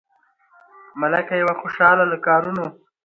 [0.99, 2.65] ملکه یې وه خوشاله له کارونو